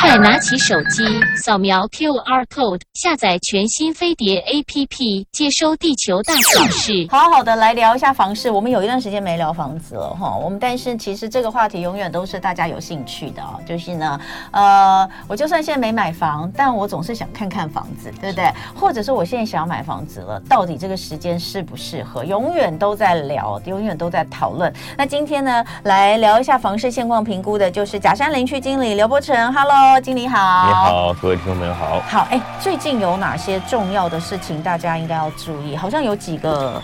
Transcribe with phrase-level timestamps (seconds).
[0.00, 1.02] 快拿起手机，
[1.36, 7.06] 扫描 QR code，下载全新飞碟 APP，接收地球大小事。
[7.08, 8.50] 好好的来聊一下房市。
[8.50, 10.36] 我们有一段时间没聊房子了哈。
[10.36, 13.58] 我们但是其实这个话题永远都是大家有兴趣的哦。
[13.66, 18.52] 就是呢，呃，我就算现在没买房，但我总是想看看房子，对不对？
[18.74, 22.24] 或者是我现在想要买房子了，到底这个时间适不适合？
[22.24, 24.70] 永远都在聊，永远都在讨论。
[24.98, 29.50] 那今天呢，来聊一下房市现况评估的，就是假山林区经理刘伯承。
[29.64, 30.66] Hello，经理好。
[30.66, 32.00] 你好，各位听众朋友好。
[32.00, 35.76] 好，哎，最近有哪些重要的事情大家应该要注意？
[35.76, 36.82] 好像有几个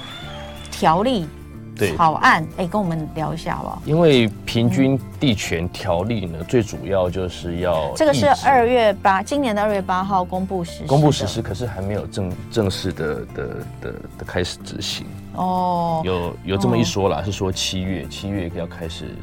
[0.71, 1.29] 条例、
[1.77, 3.83] 对草案，哎，跟我们聊一下好不好？
[3.85, 13.47] 因为平均地权条例呢，嗯、最主要就是要这个是二月八，今年的二月八号公布实施，公布实施，可是还没有正正式的的的
[13.81, 15.05] 的，的开始执行。
[15.35, 19.17] 哦，有有这么一说啦，哦、是说七月七月要开始。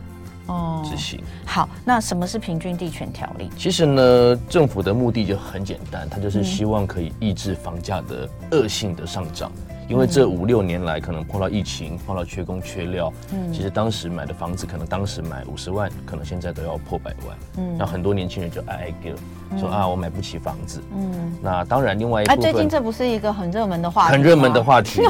[0.47, 1.23] 哦，执行。
[1.45, 1.67] 好。
[1.83, 3.49] 那什么是平均地权条例？
[3.57, 9.51] 其实呢，政府的目的就很简单，它就是希望可以抑制房价的恶性的上涨。
[9.87, 19.15] 因为这五六年来，可能碰到疫情，碰到缺工缺料，嗯，其实当时买的房子，可能当时买五十万，可能现在都要破百万，嗯，那很多年轻人就哀哀叫，
[19.51, 25.03] 嗯、说啊，我买不起房子，嗯，那当然，另外一部分，最近这不是一个很热门的话题，很热门的话题，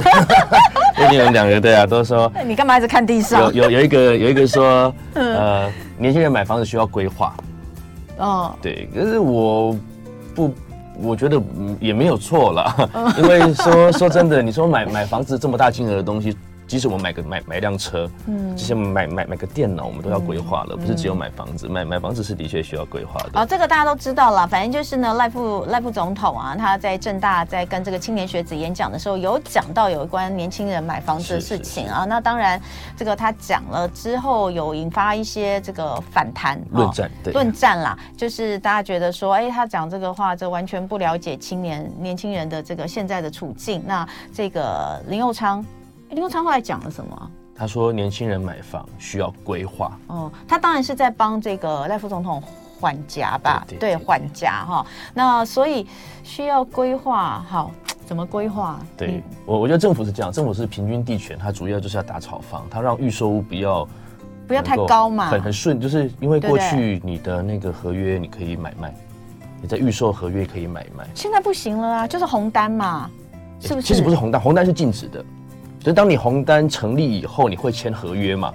[1.05, 3.41] 最近有两个对啊，都说， 你干嘛一直看地上？
[3.53, 7.35] 有有有一个有一个说， 呃，年轻人买房子需要规划，
[8.17, 9.77] 哦，对，可是我
[10.33, 10.53] 不。
[10.97, 11.37] 我觉得
[11.77, 12.89] 也没有错了，
[13.19, 16.37] 因为说说真的，你说买买房子这么大金额的东西。
[16.67, 23.39] 即使我们买个买买辆车，嗯，即使买买买个电脑，我们都要规划了，嗯、不是只有买房子，买买房子是的确需要规划的。
[23.39, 32.05] 哦，这个大家都知道了，反正就是呢，赖副赖副总统啊，他在正大在跟这个青年学子演讲的时候，有讲到有关年轻人买房子的事情啊。
[32.05, 32.59] 那当然，
[32.97, 43.83] 这个他讲了之后，有引发一些这个反弹论战，对论战啦，就是大家觉得说，哎，他讲这个话，这完全不了解青年年轻人的这个现在的处境。
[43.85, 45.63] 那这个林佑昌。
[46.09, 47.31] 林右昌后来讲了什么？
[47.57, 49.97] 他说年轻人买房需要规划。
[50.07, 52.41] 哦，他当然是在帮这个赖副总统
[52.79, 53.63] 缓颊吧？
[53.67, 54.85] 对，对，对，缓颊哈。
[55.13, 55.87] 那所以
[56.21, 57.71] 需要规划，好，
[58.05, 58.79] 怎么规划？
[58.97, 63.87] 对我，我觉得政府是这样，政府是平均地权，它主要就是要打炒房，它让预售屋不要
[64.47, 68.93] 不要太高嘛，很很顺，就是因为过去你的那个合约你可以买卖，
[69.61, 73.09] 你在预售合约可以买卖，现在不行了啊，就是红单嘛，
[73.61, 73.87] 是不是？
[73.87, 75.23] 其实不是红单，红单是禁止的。
[75.85, 78.51] 所以，当你红单成立以后，你会签合约嘛？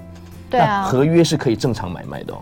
[0.51, 2.39] 对啊，合约是可以正常买卖的哦。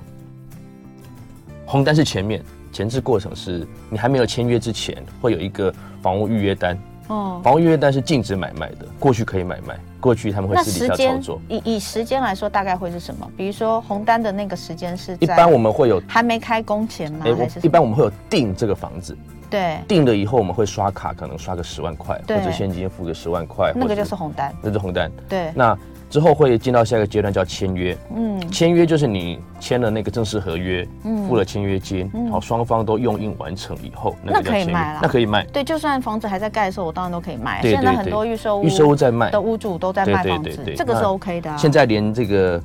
[1.67, 6.79] 红单是前面前置过程，是你还没有签约之前，会有一个房屋预约单。
[7.09, 11.39] 哦，房屋预约单是禁止买卖的，过去可以买卖，过去他们会私底下操作。
[11.51, 13.31] 以以时间来说，大概会是什么？
[13.37, 15.15] 比如说红单的那个时间是？
[15.21, 17.27] 一般我们会有还没开工前吗？
[17.39, 19.15] 还是一般我们会有定这个房子。
[19.51, 25.11] 对，定了以后我们会刷卡，可能刷个十万块，或者现金付个十万块，那个就是红单，那是红单。
[25.29, 25.77] 对，那
[26.11, 27.97] 之后会进到下一个阶段叫签约。
[28.15, 35.45] 嗯，签约就是你签了那个正式合约，嗯付了签约金，好，双方都用印完成以后，那可以卖了，那可以卖。
[35.47, 37.61] 对，就算房子还在盖的时候，我当然都可以卖。
[37.63, 41.59] 现在很多预售屋，预售屋在卖的屋主都在卖房子，这个是 OK 的。
[41.59, 42.63] 现在连这个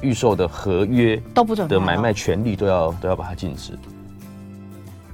[0.00, 3.78] 预售的合约都不准的买卖权利都要都要把它禁止。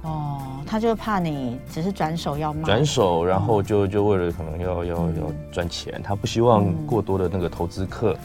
[0.01, 0.41] 哦。
[0.69, 8.15] 他就怕你只是转手要卖，转手，然后就就为了可能要要要赚钱，他不希望过多的那个投资客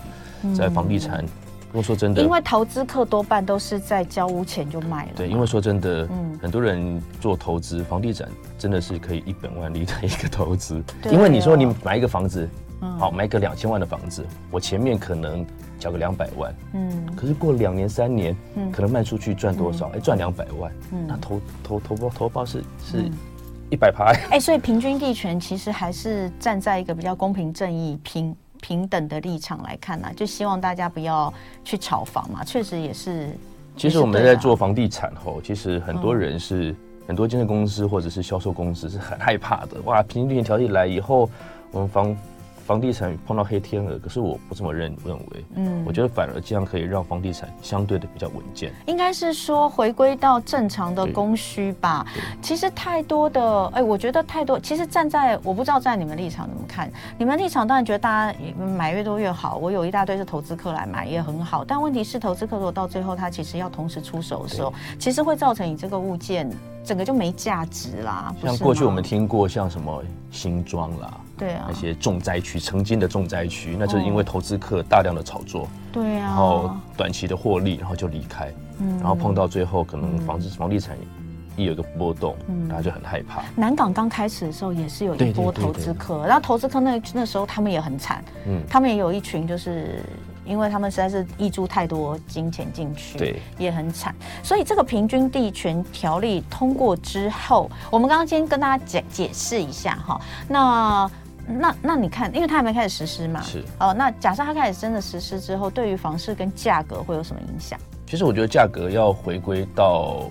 [0.55, 1.25] 在房地产。
[1.72, 5.12] 因为说真的，因为投资客多半都是在交屋前就卖了。
[5.16, 8.28] 对，因为说真的，嗯，很多人做投资，房地产
[8.59, 10.84] 真的是可以一本万利的一个投资。
[11.11, 12.47] 因为你说你买一个房子，
[12.99, 15.47] 好买个两千万的房子，我前面可能。
[15.84, 19.88] 交个两百万，嗯，可是过两年三年，嗯，可能卖出去赚多少？
[19.88, 23.10] 哎，赚两百万，嗯，那投投投报投报是是
[23.68, 31.30] 一百趴， 哎，所以平均地权其实还是站在一个比较公平正义、平平等的立场来看呢，就希望大家不要
[31.62, 33.28] 去炒房嘛，确实也是。
[33.76, 36.75] 其实我们在做房地产后，其实很多人是
[37.06, 39.82] 很多经纪公司或者是销售公司是很害怕的。
[39.84, 41.28] 哇，平均地权条例来以后，
[41.70, 42.16] 我们房。
[42.66, 48.72] 房地产碰到黑天鹅，可是我不这么认认为，嗯，我觉得反而这样可以让房地产相对的比较稳健。
[48.87, 52.06] 应该是说回归到正常的供需吧。
[52.40, 54.58] 其实太多的，哎，我觉得太多。
[54.58, 59.56] 其实站在我不知道在你们立场怎么看，你们立场当然觉得大家买越多越好。
[59.56, 66.50] 我有一大堆是投资客来买也很好，但问题是投资客如果到最后他其实要同时出手的时候，其实会造成你这个物件
[66.82, 68.34] 整个就没价值啦。
[68.43, 71.20] 像过去我们听过像什么新装啦。
[71.44, 80.96] 对啊，那些重灾区，曾经的重灾区，那就是因为投资客大量的炒作，对啊，然后短期的获利，然后就离开，嗯，然后碰到最后可能房子房地产
[81.56, 83.43] 一有一个波动，嗯，大家就很害怕。
[83.55, 90.02] 南港刚开始的时候也是有一波投资客，然后投资客那那时候他们也很惨，嗯，他们也有一群就是。
[90.47, 94.14] 因为他们实在是溢注太多金钱进去，对，也很惨。
[94.43, 100.20] 所以这个平均地权条例通过之后，我们刚刚先跟大家解解释一下哈。
[100.47, 101.11] 那
[101.46, 103.93] 那那你看，因为它还没开始实施嘛，是哦。
[103.94, 107.79] 那假设它开始真的实施之后，对于房市跟价格会有什么影响？
[108.06, 110.31] 其实我觉得价格要回归到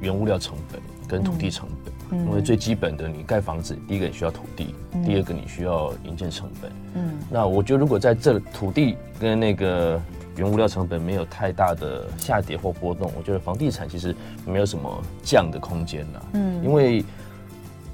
[0.00, 1.92] 原物料成本跟土地成本。
[1.92, 6.70] 嗯因为最基本的，你盖房子，第一个你需要土地，嗯、第二个你需要营建成本。
[6.92, 9.98] 嗯，那我觉得如果在这土地跟那个
[10.36, 16.22] 原物料成本没有太大的下跌或波动，我觉得房地产其实没有什么降的空间了。
[16.34, 17.02] 嗯，因为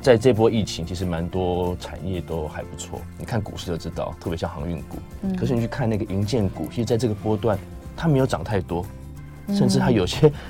[0.00, 3.00] 在这波疫情，其实蛮多产业都还不错。
[3.18, 4.98] 你看股市就知道，特别像航运股。
[5.22, 7.58] 嗯，可是你去看那个银建股，其实在这个波段，
[7.96, 8.84] 它没有涨太多，
[9.48, 10.30] 甚至它有些。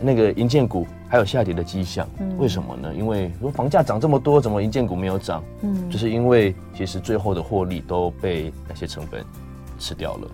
[0.00, 2.06] 那个银建股还有下跌的迹象，
[2.36, 2.92] 为什么呢？
[2.92, 5.42] 因为如果房价涨这么多，怎么银建股没有涨？
[5.62, 9.24] 嗯，就是因为其实最后的获利都被那些成本
[9.78, 10.30] 吃掉了。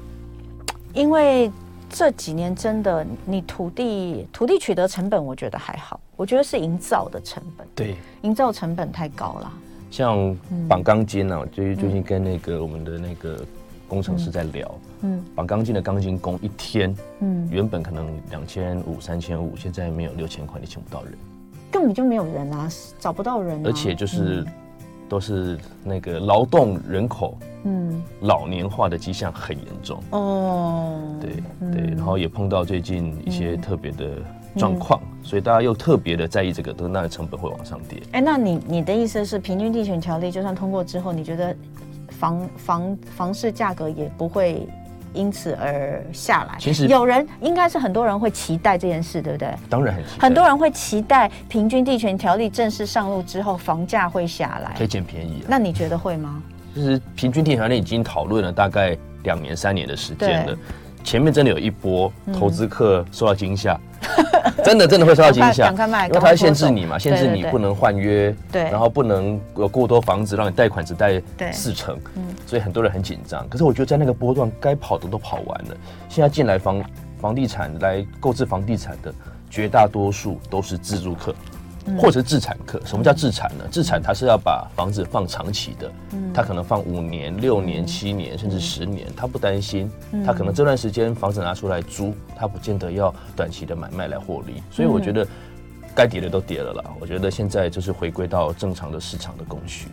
[0.92, 1.52] 因为
[1.88, 7.66] 这几年真的，你土地土地取得成本，我觉得还好，我觉得是营造的成本。
[7.74, 9.52] 对，营造成本太高了。
[9.90, 10.36] 像
[10.68, 13.44] 绑钢筋呢，就是最近跟那个我们的那个。
[13.86, 21.12] 工程师在聊，嗯，绑钢筋的钢筋工一天，嗯，原本可能两千五、三千五，现在没有六千块，你请不到人，
[21.70, 22.68] 根本就没有人啊，
[22.98, 24.44] 找不到人，而且就是
[25.06, 30.02] 都是那个劳动人口，嗯，老年化的迹象很严重。
[30.10, 34.16] 哦，对对，然后也碰到最近一些特别的
[34.56, 38.02] 状况，所以大家又特别的在意这个，都那个成本会往上跌。
[38.12, 41.54] 哎，那你你的意思是，平均地权条例就算通过之后，你觉得？
[42.20, 44.68] 房房房市价格也不会
[45.12, 46.54] 因此而下来。
[46.60, 49.52] 其实有人应该是很多人会期待这件事，对不对？
[49.68, 50.18] 当然很期待。
[50.20, 55.46] 很多人会期待平均地权条例正式上路之后，房价会下来，可以捡便宜啊。
[55.48, 56.40] 那你觉得会吗？
[56.74, 60.56] 就是平均地权条例已经讨论了大概两年三年的时间了。
[61.04, 63.78] 前面真的有一波投资客受到惊吓，
[64.64, 65.70] 真的真的会受到惊吓，
[66.06, 71.22] 因为它限制你嘛，限制你不能换约，对，然后不能有过多房子让你贷款只贷
[71.52, 73.46] 四成，嗯，所以很多人很紧张。
[73.48, 75.76] 可是我觉得在那个波段，该跑的都跑完了，
[76.08, 76.82] 现在进来房
[77.20, 79.12] 房地产来购置房地产的
[79.50, 81.34] 绝大多数都是自住客。
[81.98, 83.64] 或者是自产客，什么叫自产呢？
[83.70, 85.92] 自产它是要把房子放长期的，
[86.32, 89.90] 他可能放五年、六年、七年，甚至十年，他不担心，
[90.24, 94.62] 他可能这段时间房子拿出来租，他不见得要短期的买卖来获利。
[94.70, 95.26] 所以我觉得
[95.94, 96.84] 该跌的都跌了啦。
[96.98, 99.88] 我觉得现在就是回归到正常的市场的供需。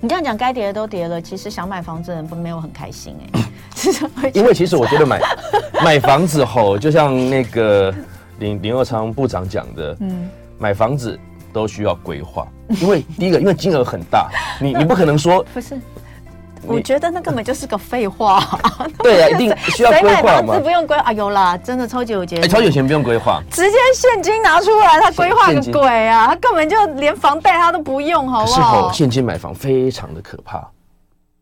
[0.00, 3.40] 你这样讲，该跌的都跌了，其实想买房子的人不没有很开心哎、
[4.22, 5.20] 欸， 因为其实我觉得买
[5.84, 7.94] 买房子吼，就像那个
[8.40, 10.28] 林林若昌部长讲的，嗯。
[10.58, 11.18] 买房子
[11.52, 12.46] 都需要规划，
[12.80, 14.28] 因为第一个，因为金额很大，
[14.60, 15.78] 你你不可能说 不是，
[16.66, 18.42] 我觉得那根本就是个废话。
[19.02, 20.16] 对啊，一定需要规划嘛。
[20.16, 21.12] 谁买房子不用规啊？
[21.12, 22.42] 有啦，真的超级有钱。
[22.42, 26.28] 哎，超有钱不用规划，直接现金拿出来，他规划个鬼啊！
[26.28, 28.92] 他根本就连房贷他都不用，好不好？
[28.92, 30.66] 现金买房非常的可怕。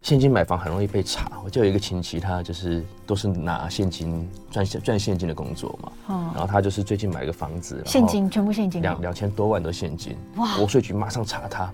[0.05, 10.59] 现金买房很容易被查，我就有一个亲戚，他就是都是拿现金赚现赚现金的工作嘛，哦、然后他就是最近买了个房子，现金全部现金，两两千多万的现金，哇！
[10.59, 11.73] 国税局马上查他，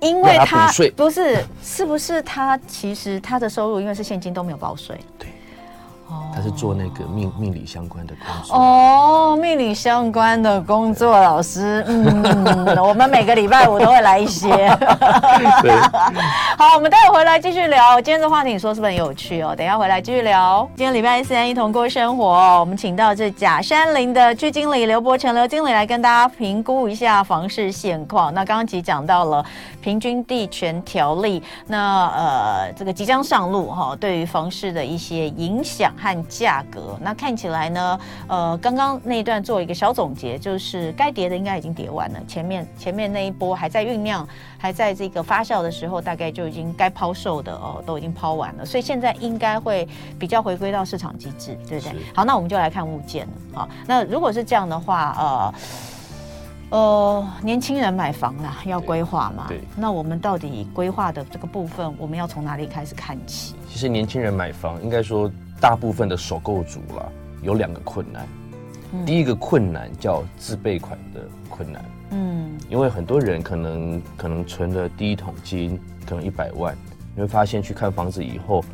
[0.00, 5.28] 因为他不是，是不是他其实他的收入因为是现金都没有报税，对。
[6.34, 14.48] 他是做那个命命理相关的工作哦，命理相关的工作，老师，嗯， 我们每个礼拜五都会来一些。
[15.62, 15.70] 对，
[16.58, 18.00] 好，我们待会回来继续聊。
[18.00, 19.54] 今天的话题你说是不是很有趣哦？
[19.56, 20.68] 等一下回来继续聊。
[20.76, 22.24] 今天礼拜四一同过生活，
[22.58, 28.34] 我们请到这假山林的区经理刘伯承刘经理来跟大家评估一下房市现况。
[28.34, 29.44] 那刚刚其实讲到了
[29.80, 36.24] 平均地权条例，那呃这个即将上路哈，对于房市的一些影响和。
[36.34, 44.26] 价格，那看起来呢，呃，刚刚那一段做一个小总结，就是该跌的应该已经跌完了，前面前面那一波还在酝酿，
[44.58, 49.86] 还在这个发酵的时候，大概就已经该抛售的哦，都已经抛完了，所以现在应该会
[50.18, 51.94] 比较回归到市场机制，对不对？
[52.14, 53.32] 好，那我们就来看物件了。
[53.60, 55.54] 好，那如果是这样的话，呃。
[56.70, 59.44] 呃，年轻人买房啦，要规划嘛。
[59.46, 59.60] 对。
[59.76, 63.54] 那我们到底规划的这个部分，我们要从哪里开始看起？
[63.70, 65.30] 其实年轻人买房，应该说
[65.60, 67.06] 大部分的首购族啦，
[67.42, 68.26] 有两个困难。
[68.92, 69.04] 嗯。
[69.04, 71.84] 第一个困难叫自备款的困难。
[72.10, 72.50] 嗯。
[72.68, 76.76] 因为很多人可能可能存了第一桶金，可能一百万，
[77.14, 78.64] 你会发现去看房子以后，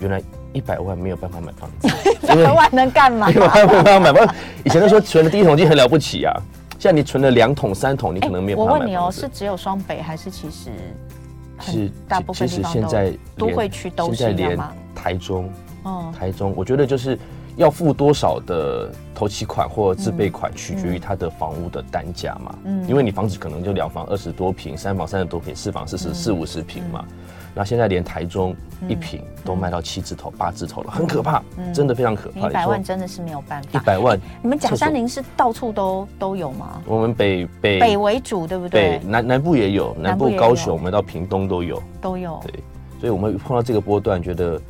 [0.00, 1.88] 原来一百万没有办法买房子，
[2.22, 3.30] 一百万能干嘛？
[3.30, 4.34] 一百万没有办法买房。
[4.64, 6.32] 以前都说存了第一桶金很了不起啊，
[6.78, 8.84] 现在你存了两桶、三桶，你可能没有办法买房子。
[8.84, 10.70] 我问你哦，是只有双北还是其实
[11.60, 14.72] 是大部分地方现在都会区都是吗？
[14.94, 15.50] 台中，
[15.84, 17.18] 哦，台中，我觉得就是。
[17.58, 22.54] 要付多少的头期款或自备款，取决于它的房屋的单价嘛。
[22.62, 27.04] 嗯，因为你房子可能就两房二十多平，三房三十多平，四房四十四五十平嘛。
[27.56, 28.54] 那现在连台中
[28.88, 31.42] 一平都卖到七字头、八字头了，很可怕，
[31.74, 32.48] 真的非常可怕。
[32.48, 33.68] 一百万真的是没有办法。
[33.76, 36.80] 一百万，你们假山林是到处都都有吗？
[36.86, 39.00] 我们北北北为主，对不对？
[39.04, 42.40] 南南部也有，南部高雄，我们到屏东都有，都有。
[42.44, 42.62] 对，
[43.00, 44.60] 所以我们碰到这个波段，觉得。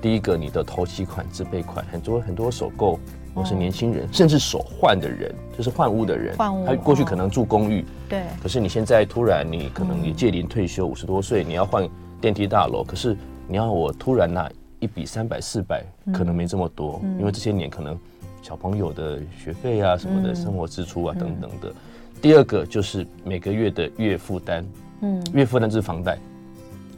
[0.00, 2.98] 第一个，你的头期款、自备款，很多很多首购
[3.34, 11.88] 或是年轻人，哦、甚至首换的人，就是换屋的人，换屋，他过去可能住公寓，对、哦，可是你现在突然你可能你届龄退休五十多岁，你要换
[12.20, 14.50] 电梯大楼，可是你要我突然拿
[14.80, 17.98] 一笔三百四百，可能没这么多，嗯、因为这些年可能
[18.40, 21.68] 小朋友的学费啊什么的生活支出啊等等的。
[21.70, 21.74] 嗯、
[22.22, 24.64] 第二个就是每个月的月负担，
[25.00, 26.16] 嗯，月负担就是房贷，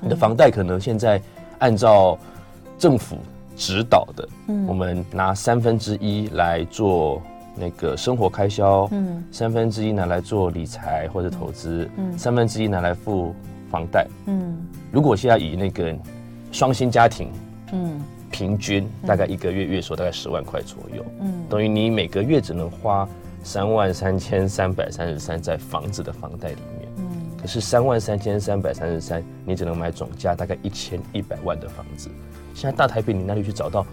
[0.01, 1.21] 你的房贷可能现在
[1.59, 2.19] 按照
[2.81, 3.19] 政府
[3.57, 7.21] 指导的，嗯，我们拿三分之一来做
[7.55, 13.35] 那个生活开销，嗯，三分之一拿来做理财或者投资，嗯，三分之一拿来付
[13.71, 14.57] 房贷，嗯，
[14.91, 15.95] 如果现在以那个
[16.51, 17.31] 双薪家庭，
[17.73, 23.07] 嗯，平均大概一个月月收大概十万块左右，嗯，等于你每个月只能花
[23.43, 27.05] 三万三千三百三十三在房子的房贷里面，嗯，
[27.39, 32.09] 可是三万三千三百三十三，你只能买总价大概一千一百万的房子。
[32.55, 33.87] 现在大台北，你哪里去找到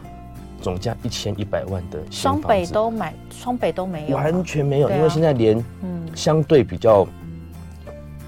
[0.61, 1.99] 总价一千一百万的？
[2.09, 4.89] 双北都买，双北都没有，完全没有。
[4.89, 5.63] 因为现在连
[6.15, 7.07] 相对比较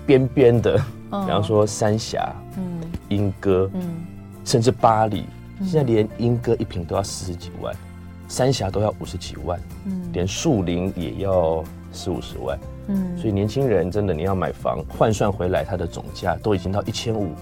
[0.05, 2.63] 边边的，比方说三峡、嗯、
[3.09, 3.81] 莺歌、嗯，
[4.45, 5.25] 甚至巴黎，
[5.61, 7.75] 现在连莺歌一平都要四十几万，
[8.27, 17.33] 三峡都要五十几万，嗯，连树林也要四五十万，嗯，所以年轻人真的你要买房换算回来，它的总价都已经到一千五，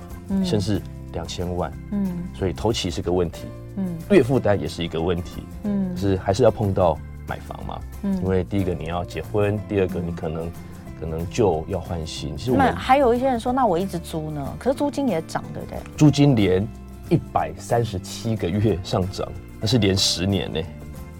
[0.43, 0.81] 甚至。
[1.17, 2.05] 两千万，嗯，
[2.35, 3.47] 所以头期是个问题，
[3.77, 6.95] 嗯，月负担也是一个问题，嗯，是还是要碰到
[7.27, 10.51] 买房嘛，嗯，因为第一个你要结婚，第二个你可能
[10.99, 15.79] 可能就要换新，其实我们还有一些人说，那我一直租呢，可是租金也涨，对不对？
[15.97, 16.67] 租金连
[17.09, 19.27] 一百三十七个月上涨，
[19.59, 20.61] 那是连十年呢，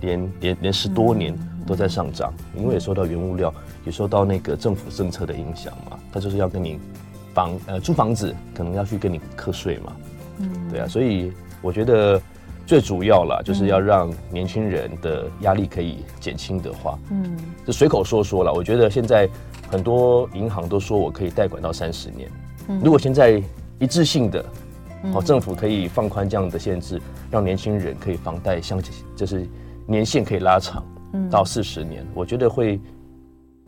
[0.01, 1.36] 连连连十多年
[1.66, 3.51] 都在上涨，因为也受到原物料，
[3.84, 6.80] 也受到那个政府政策的影响嘛，他就是要跟你。
[7.38, 9.96] 房呃租房子可能要去跟你课税嘛，
[10.39, 12.20] 嗯，对啊，所以我觉得
[12.65, 18.51] 最主要啦，就是要让年轻人的压力可以减轻的话，嗯，就随口说说了。
[18.51, 19.29] 我觉得现在
[19.70, 22.27] 很多银行都说我可以贷款到三十年，
[22.70, 23.39] 嗯，如果现在
[23.77, 24.44] 一致性的，
[25.13, 28.82] 哦，政府可以放宽这样的限制，让年轻人可以房贷像
[29.15, 29.48] 就是
[29.86, 30.84] 年限可以拉长
[31.29, 32.82] 到四十年，我觉得会。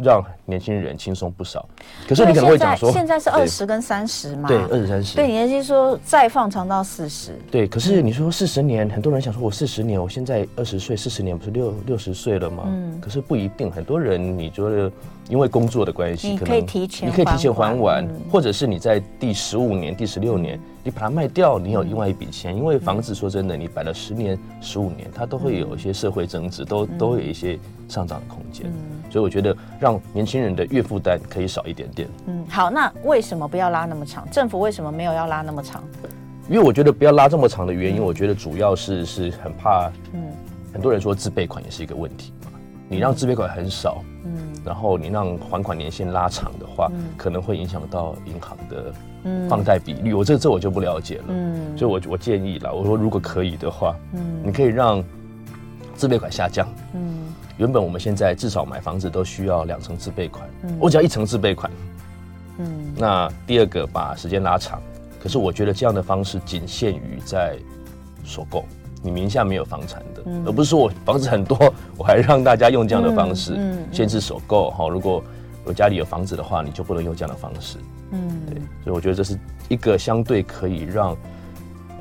[0.01, 1.67] 让年轻人轻松不少，
[2.07, 4.47] 可是你可能会讲说，现在是二十跟三十嘛？
[4.47, 5.15] 对，二十三十。
[5.15, 7.37] 对，你年轻说再放长到四十。
[7.51, 12.63] 对，可是你说四十年，很多人想说，我四十年，我现在二十岁，四十年不是六六十岁了吗？
[12.65, 12.97] 嗯。
[13.01, 14.89] 可是不一定，很多人你觉得
[15.27, 22.55] 因为工作的关系，你可以提前，你可以提前还完，或者是你在第十五年、第十六年，你把它卖掉，你有另外一笔钱。
[22.55, 28.71] 因为房子说真的，你摆了十年、十五年，它都会有一些社会增值，都都会有一些上涨的空间。
[29.09, 32.07] 所以我觉得让年轻人的月负担可以少一点点。
[32.27, 34.29] 嗯，好，那为什么不要拉那么长？
[34.29, 35.83] 政府为什么没有要拉那么长？
[36.47, 40.21] 因为我觉得不要拉这么长的原因，我觉得主要是是很怕，嗯，
[40.71, 42.51] 很多人说自备款也是一个问题嘛。
[42.87, 44.31] 你让自备款很少，嗯，
[44.65, 48.93] 然后你让还款年限拉长的话，可能会影响到银行的
[49.47, 50.13] 放贷比率。
[50.13, 55.03] 我这这我就不了解了，嗯，所以我我建议啦，我说如果可以的话，嗯，你可以让
[55.95, 57.18] 自备款下降，嗯。
[57.59, 61.69] 原本我们现在至少买房子都需要两成自备款，嗯、我只要一成自备款。
[62.57, 64.81] 嗯，那第二个把时间拉长，
[65.21, 67.57] 可是我觉得这样的方式仅限于在
[68.23, 68.63] 首购，
[69.03, 71.57] 你名下没有房产的，嗯、而不是说我房子很多，
[71.97, 73.57] 我还让大家用这样的方式
[73.91, 74.71] 限制首购。
[74.71, 75.21] 哈，如果
[75.65, 77.77] 我家里有房子的话，你就不能用这样的方式。
[78.11, 79.37] 嗯，对，所以我觉得这是
[79.67, 81.13] 一个相对可以让。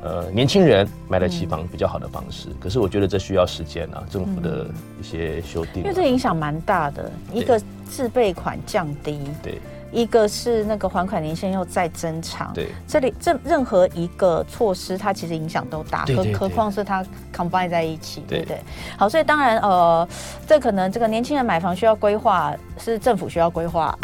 [0.01, 4.67] 呃，年轻人买得起房比较好的方式，嗯、可是我觉得这需要时间啊，政府的
[4.99, 7.11] 一些修订、因为这影响蛮大的。
[7.33, 9.59] 一个自备款降低，对，
[9.91, 17.03] 一个是那个还款年限又再增长，对，这里这任何一个措施，它其实影响都大，何何况是它
[17.35, 18.61] combine 在一起，对不对？
[18.97, 20.07] 好，所以当然，呃，
[20.47, 23.97] 这可能这个年轻人买房需要规划，是政府需要规划。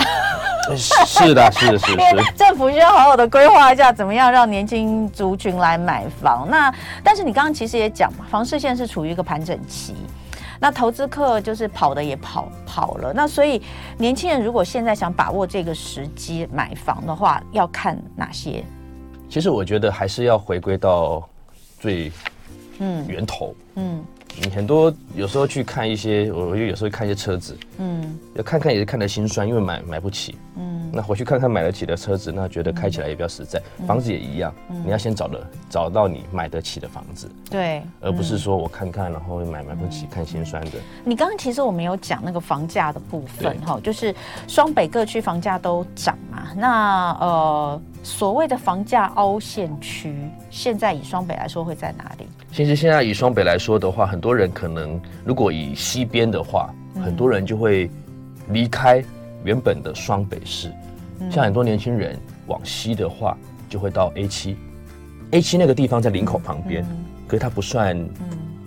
[0.75, 2.33] 是的，是的，是的，是。
[2.35, 6.47] 政府需要好好的规划一下，怎么样让年轻族群来买房。
[6.49, 6.73] 那
[7.03, 9.95] 但是你刚刚其实也讲嘛，房市现在是处于一个盘整期，
[10.59, 13.13] 那投资客就是跑的也跑跑了。
[13.13, 13.61] 那所以
[13.97, 18.63] 年轻人如果现在想把握这个时机买房的话，要看哪些？
[19.29, 21.27] 其实我觉得还是要回归到
[21.79, 22.11] 最
[22.79, 23.99] 嗯源头嗯。
[23.99, 24.05] 嗯
[24.37, 33.61] 你很多有时候去看一些，我就有时候看一些车子，嗯，要看看也是看得心酸，因为买买不起，嗯，那回去看看买得起的车子，那觉得开起来也比较实在。
[33.79, 40.71] 嗯、房子也一样，嗯、你要先找的找到你买得起的房子，对，而不是说我看看然后买买不起，嗯、看心酸的。
[41.03, 44.13] 你刚刚其实我们有讲那个房价的部分哈，就是
[44.47, 47.81] 双北各区房价都涨嘛，那呃。
[48.03, 50.15] 所谓的房价凹陷区，
[50.51, 52.27] 现在以双北来说会在哪里？
[52.51, 57.89] 其实现在以双北来说的话，很多人可能如果以西边的话，嗯、很多人就会
[58.49, 59.03] 离开
[59.45, 60.69] 原本的双北市。
[61.21, 63.37] 嗯、像很多年轻人往西的话，
[63.69, 64.57] 就会到 A 七。
[65.31, 66.85] A 七那个地方在林口旁边，
[67.27, 67.97] 可是它不算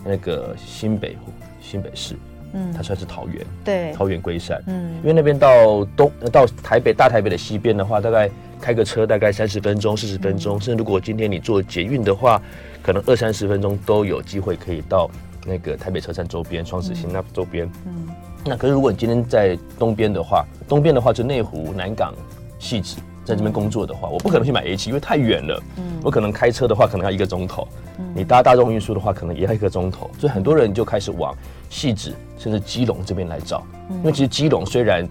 [0.05, 1.17] 那个新北
[1.61, 2.17] 新北市，
[2.55, 3.45] 嗯，它算是桃园。
[3.65, 4.63] 对，桃园龟山。
[4.69, 8.31] 嗯，因为那边到东到台北大台北的西边的话，大概。
[8.61, 12.43] 开个车大概三十分钟、四十分钟，甚至如果今天你坐捷运的话，
[12.83, 15.09] 可能二三十分钟都有机会可以到
[15.47, 17.71] 那个台北车站周边、双子星那周边。
[17.87, 18.09] 嗯，
[18.45, 22.15] 那可是如果你今天在东边的话，东边的话就内湖、南港、
[22.61, 25.63] 汐止，在这边工作的话，我不可能去买 A 七，因为太远了。
[25.77, 27.67] 嗯，我可能开车的话可能要一个钟头，
[28.15, 31.37] 你搭大众运输的话可能也要一个钟头，所以很多人就开始往
[31.71, 33.63] 汐止甚至基隆这边来找。
[33.91, 35.07] 因为其实基隆虽然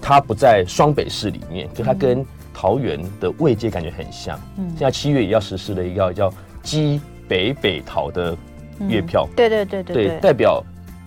[0.00, 8.36] 它不在双北市里面，就它跟桃园的位阶感觉很像，嗯，现在七月也要实施了一个叫“基北北桃”的
[8.88, 9.94] 月票，对对对对。
[9.94, 10.62] 对，代表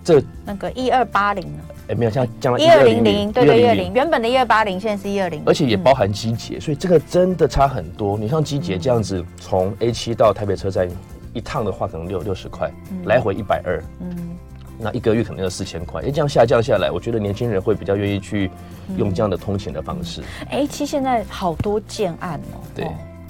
[0.06, 1.44] 这那个一二八零。
[1.88, 8.16] 哎，没有，像将来一二零零，对对一二零，原本的一二八零，现在是一二零，而且也包含机捷，所以这个真的差很多。
[8.16, 10.88] 你像机捷这样子，从 A 七到台北车站
[11.32, 12.70] 一趟的话，可能六六十块，
[13.04, 14.36] 来回一百二，嗯。
[14.78, 18.50] 那一个月可能要四千块，哎，这样下降下来，我觉得年轻人会比较愿意去
[18.96, 20.22] 用这样的通勤的方式。
[20.50, 22.84] 哎、嗯，其实现在好多建案哦，对。
[22.84, 22.88] 哦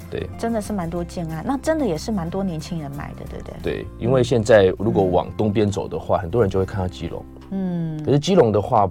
[0.09, 3.53] 对，真的是蛮多建案，那真的也是蛮多年轻人买的，对不对？
[3.61, 8.89] 对，因为现在如果往东边走的话，嗯、很多人就会看到基隆，嗯，可是基隆的话，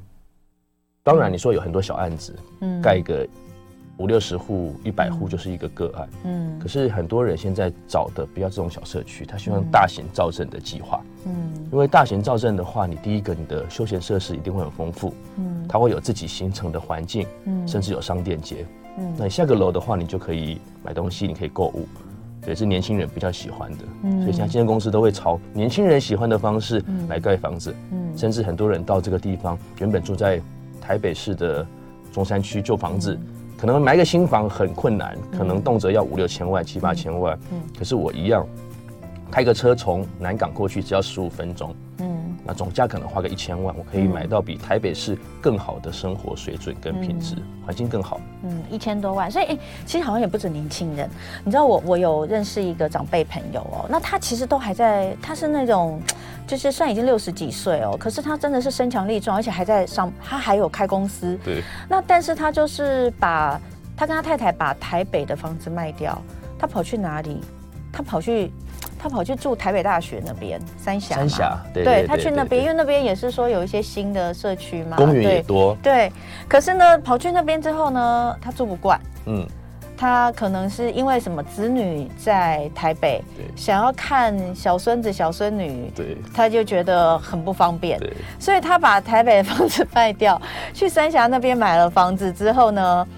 [1.03, 3.27] 当然你说有很多小案子，嗯，盖一个。
[3.99, 6.07] 五六十户、一百户就是一个个案。
[6.25, 11.01] 嗯，可是很多人现在找的不要这种小社区，他希望大型造镇的计划。
[11.25, 11.33] 嗯，
[11.73, 15.15] 因为大型造镇的话，你第一个你的休闲设施一定会很丰富。
[15.39, 17.27] 嗯，它会有自己形成的环境。
[17.45, 18.67] 嗯，甚至有商店街。
[18.99, 21.87] 嗯，那你下个楼的话，你就可以买东西，你可以购物。
[22.43, 23.79] 对，是年轻人比较喜欢的。
[24.05, 27.75] 嗯，所以现在建设公司都会朝年轻人喜欢的方式来盖房子。
[27.91, 30.41] 嗯，甚至很多人到这个地方，原本住在
[30.81, 31.67] 台北市的
[32.13, 33.19] 中山区旧房子。
[33.59, 37.39] 可能买个新房很困难，可能动辄要五六千万、七八千万。
[37.51, 38.47] 嗯，可是我一样，
[39.31, 41.75] 开个车从南港过去只要十五分钟。
[41.99, 48.21] 嗯，那总价可能花个一千万，我可以买到比台北市更好的生活水准跟品质，环境更好。
[48.43, 51.09] 嗯，一千多万，所以哎、欸，其实好像也不止年轻人。
[51.45, 56.01] 你知道我我有认识一个长辈朋友哦，那他其实都还在，他是那种。
[56.47, 61.37] 就是算已经六十几岁哦，可是他真的是身强力壮，而且还在上，他还有开公司。
[61.45, 61.61] 对。
[61.89, 63.61] 那但是他就是把
[63.97, 66.17] 他跟他太太把台北的房子卖掉，
[66.57, 67.41] 他跑去哪里？
[67.93, 68.53] 他跑去
[68.99, 71.17] 他跑去住台北大学那边三峡。
[71.17, 71.59] 三峡。
[71.73, 71.85] 对。
[71.85, 75.77] 对他去那边，因为那边也是说有一些新的社区嘛，公园也多。
[75.83, 76.11] 对。
[76.49, 79.01] 可是呢，跑去那边之后呢，他住不惯。
[79.27, 79.47] 嗯。
[79.99, 83.25] 他可能是因为什么子女在台北，
[83.57, 90.39] 想要看小孙子小孙女，对他就觉得很不方便，对所以他把台北的房子卖掉，
[90.75, 93.09] 去三峡那边买了房子之后呢，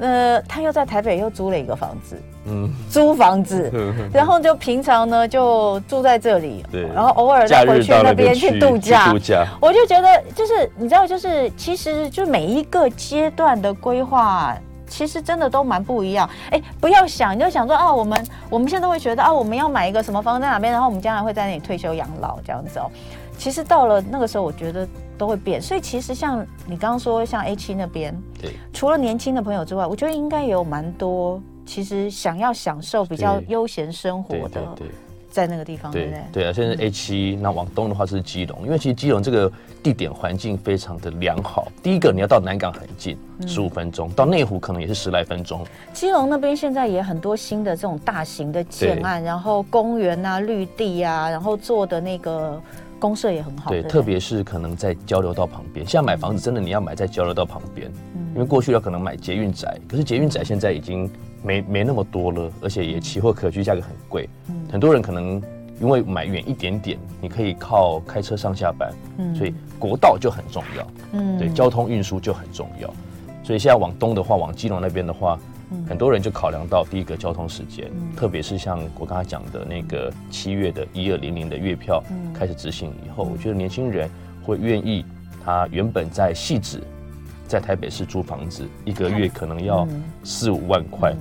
[0.00, 3.72] 呃，他又在台北又租了一个房子，嗯，租房子，
[4.12, 14.56] 然后就平常呢就住在这里，对然后偶尔再回去那边去度假，度假，我就觉得就是你知道，就是其实就每一个阶段的规划。
[14.88, 22.90] 其实真的都蛮不一样，哎，不要想，你就想说啊，我们我们现在都会觉得啊，我们要买一个什么房在哪边，然后我们将来会在那里退休养老这样子哦。
[23.38, 25.58] 其实到了那个时候，我觉得都会变。
[25.62, 34.40] 所以其实像你刚刚说，像 A 七那边，对，除了年轻的朋友之外，我觉得应该也有蛮多，其实想要享受比较悠闲生活的。
[34.40, 34.90] 对对对对
[35.32, 39.50] 在那个地方，对对对啊，现在 A 七，那往东的话是基隆，因为其实基隆这个
[39.82, 41.72] 地点环境非常的良好。
[41.82, 45.64] 第一个你要到南港很近，十五分钟，到内湖可能也是十来分钟。
[45.94, 52.60] 基隆那边现在也很多新的这种大型的建案，然后公园啊、绿地啊，然后做的那个
[52.98, 53.70] 公社也很好。
[53.70, 61.10] 对，对特别是可能在交流道旁边，现在买房子真的你要买在交流道旁边，嗯、因为过去要可能买捷运宅，可是捷运宅现在已经
[61.42, 65.42] 没没那么多了，而且也奇货可居，价格很贵，嗯、很多人可能
[65.80, 72.88] 因为买远一点点，你可以靠开车上下班，嗯、所以国道就很重要，嗯，对，交通运输就很重要，
[73.42, 75.38] 所以现在往东的话，往基隆那边的话。
[75.88, 84.06] 很多人就考量到第一个交通时间，嗯、特别是像我刚才讲的那个七月的一二零零的月票开始执行以后，嗯、我觉得年轻人
[84.44, 85.02] 会愿意，
[85.42, 86.82] 他原本在汐止，
[87.52, 89.86] 在台北市租房子，一个月可能要
[90.24, 91.14] 四五万块，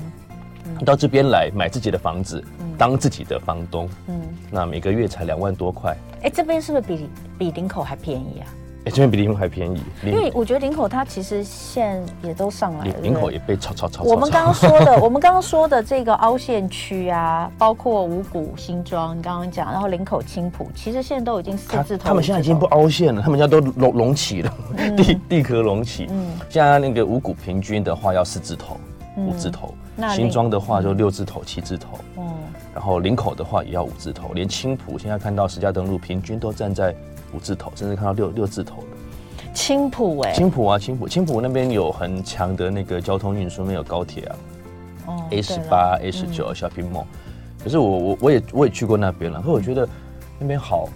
[0.86, 5.92] 到这边来买自己的房子，嗯、当自己的房东，嗯、那每个月才两万多块。
[6.22, 8.48] 哎、欸，这边是不是比比林口还便宜啊？
[8.84, 14.04] 哎，这边比林口还便宜，因为我觉得林口它其实线也都上来了，林口也被炒炒炒。
[14.04, 22.06] 我们刚刚说的， 我们刚刚说的这个凹陷区啊，包括五股新庄，你刚刚讲，然后林口青浦，其实现在都已经四字头。
[22.06, 24.52] 他们现在已经不凹陷了，他们家都隆隆起了，
[24.98, 26.08] 地地壳隆起。
[26.10, 28.78] 嗯，现在那个五股平均的话要四字头、
[29.16, 29.76] 五字头，
[30.16, 32.00] 新庄的话就六字头、七字头。
[32.18, 32.24] 嗯，
[32.74, 36.96] 然后林口的话也要五字头，连青浦现在看到实价登录平均都站在。
[37.34, 38.88] 五字头，甚至看到六六字头的。
[39.54, 44.36] 青浦哎，青浦啊，青浦，青浦那边有很强的那个交通运输，没有高铁啊。
[45.08, 47.06] 哦，A 十八、A 十九、Shopping Mall。
[47.64, 49.88] 可是我我我也我也去过那边了，可我觉得
[50.40, 50.88] 那边好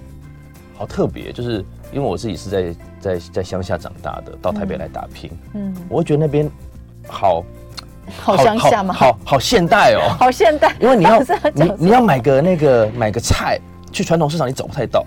[0.78, 6.50] 好特别，就是因为我自己是在在在乡下长大的，到台北来打拼，嗯，我会觉得那边
[7.08, 7.44] 好
[8.20, 8.94] 好乡下吗？
[8.94, 11.20] 好好现代哦，好现代，因为你要
[11.54, 13.60] 你你要买个那个买个菜，
[13.92, 15.06] 去传统市场你找不太到。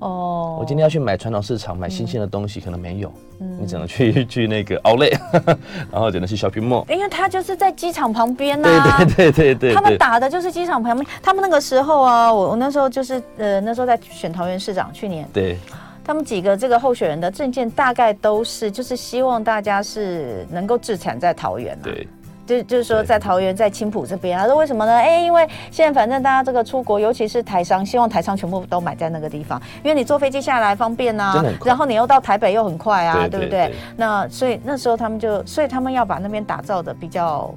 [0.00, 5.18] 哦，我今天要去买传统市场买新鲜的东西，可能没有，你只能去去那个 Outlet，
[5.92, 8.68] 然后只能去 Shopping Mall，因为它就是在机场旁边呐。
[9.16, 11.06] 对对对对对，他们打的就是机场旁边。
[11.22, 15.58] 他们那个时候啊，我我那时候就是呃那时候在选桃园市长，去年，对，
[16.02, 21.74] 他们几个这个候选人的证件大概都是就是希望大家是能够置产在桃园。
[21.76, 22.08] 啊对。
[22.50, 24.92] 就就是说，在桃园，在青浦这边，他说为什么呢？
[24.92, 33.72] 哎，因为现在反正大家这个出国，尤其是台商，希望台商全部都买在那个地方，因为你坐飞机下来方便啊，然后你又到台北又很快啊，对不对？
[33.96, 37.54] 那所以那时候他们就，所以他们要把那边打造的比较，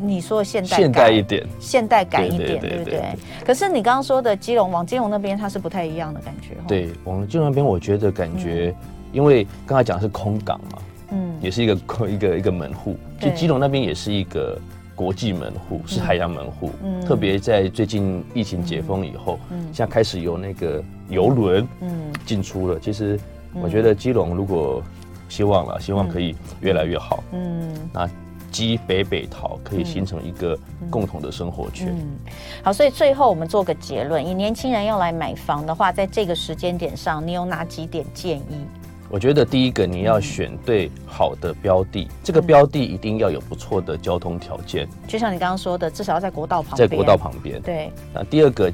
[0.00, 3.02] 你说现代现代一点，现代感一点，对不对？
[3.44, 6.54] 可是你刚刚说的基隆往基隆那边，它是不太一样的感觉。
[6.68, 8.72] 对，往基隆那边，我觉得感觉，
[9.12, 10.78] 因为刚才讲的是空港嘛。
[11.12, 11.74] 嗯，也是一个
[12.06, 14.58] 一个一个门户，就基隆那边也是一个
[14.94, 16.70] 国际门户，是海洋门户。
[16.82, 22.80] 嗯，特别在最近疫情解封以后，嗯，现在开始有那个游轮，嗯，进出了。
[22.80, 23.20] 其实
[23.54, 24.82] 我觉得基隆如果
[25.28, 27.22] 希望了，希望可以越来越好。
[27.32, 28.08] 嗯，那
[28.50, 30.58] 基北北桃可以形成一个
[30.90, 31.94] 共同的生活圈。
[31.96, 32.18] 嗯，
[32.64, 38.66] 好，所以最后我们做个结论：以年轻人要来买房的话，在这个时间点上，你有哪几点建议？
[39.10, 46.88] 我觉得第一个你要选对好的标的，嗯、这个标的一定要有不错的交通条件，就像你刚刚说的，至少要在国道旁边。
[46.88, 47.60] 在国道旁边。
[47.60, 47.90] 对。
[48.14, 48.72] 那第二个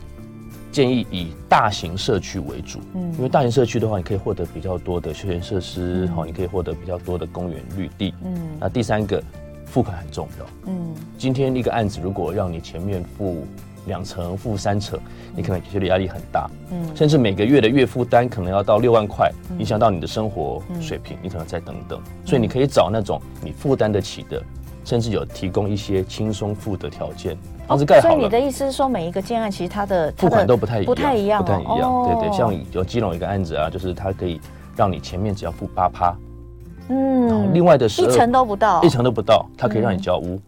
[0.70, 8.36] 建议以大型社区为主，嗯，因为大型社区的话，你可以获得比较多的休闲设施，好、嗯，你可以获得比较多的公园绿地，嗯。
[8.60, 9.22] 那第三个，
[9.64, 10.94] 付款很重要，嗯。
[11.16, 13.46] 今天一个案子如果让你前面付。
[13.86, 14.98] 两成、负三成，
[15.34, 22.00] 你可能觉得压力很大，嗯，甚至每个月的月负担可能要到六万块，影响到你的生活水平，你可能再等等。
[22.24, 24.42] 所以你可以找那种你负担得起的，
[24.84, 28.14] 甚至有提供一些轻松付的条件，房子盖好了。
[28.14, 32.04] 所以你的意思是说，每一个建案其实它的付款都不太一样，不太一样，不太一样。
[32.04, 34.40] 对对，像有基隆一个案子啊，就是它可以
[34.76, 36.16] 让你前面只要付八趴，
[36.88, 40.40] 嗯，然后另外的十二一层都不到，一层都不到，它可以让你交屋。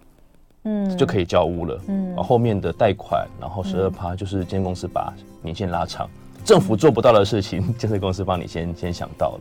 [0.68, 1.80] 嗯，就可以交屋了。
[1.88, 6.06] 嗯，然后后面的贷款，然后十二趴，就是建设公司把年限拉长。
[6.44, 9.38] 政府做不到的事情，建 设公司帮你先先想到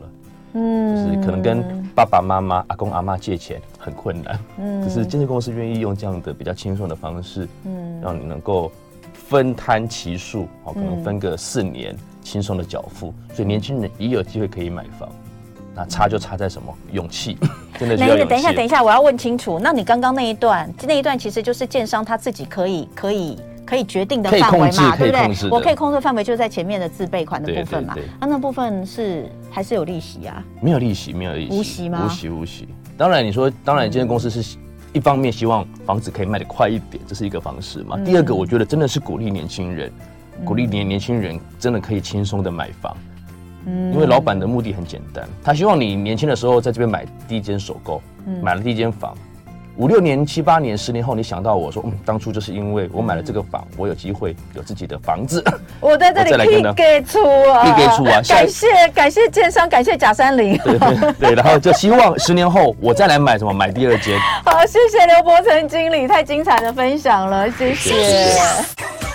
[0.54, 1.62] 嗯，就是可能跟
[1.94, 4.38] 爸爸妈妈、阿公阿妈借钱很困难。
[4.58, 8.72] 嗯，可是建设公司愿意用这样的比较轻松的方式，嗯，让你能够
[9.12, 15.08] 分摊期数，哦，可能分个四年，轻松的缴付，所以年轻人也有机会可以买房。
[15.78, 16.76] 那差就差在什么？
[16.90, 17.38] 勇气，
[17.78, 18.04] 真的是。
[18.04, 19.60] 那等一下，等一下，我要问清楚。
[19.60, 25.50] 那你刚刚那一段，那一段其实就是建商他自己可以、可以、可以决定的范围嘛，对不对？
[25.50, 27.94] 我可以控制范围就在前面的自备款的部分嘛。
[28.20, 30.42] 那那部分是还是有利息啊？
[30.60, 32.04] 没有利息，没有利息，无息吗？
[32.04, 32.68] 无息，无息。
[32.96, 34.58] 当然，你说，当然，今天公司是
[34.92, 37.96] 一方面希望房子可以卖得快一点，这是一个方式嘛。
[38.04, 39.92] 第二个，我觉得真的是鼓励年轻人，
[40.44, 42.96] 鼓励年年轻人真的可以轻松的买房。
[43.66, 48.00] 因为老板的目的很简单，他希望你年轻的时候在这边买第一间首购，
[48.42, 49.14] 买了第一间房，
[49.76, 55.44] 五六年、七八年、十年后，你想到我说，嗯，当初就是因为我买了这个房，我有机会有自己的房子。
[55.80, 58.20] 我在这里可以给出啊，可以给出啊！
[58.26, 60.56] 感谢感谢建商，感谢贾三林。
[60.58, 64.18] 对对 对，然后就希望十年后我再来买什么，买第二间。
[64.44, 67.90] 好，谢谢刘伯承经理，太精彩的分享了，谢谢。
[67.90, 69.07] 谢谢